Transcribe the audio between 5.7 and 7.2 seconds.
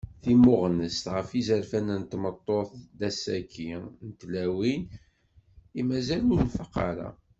i mazal ur nfaq ara.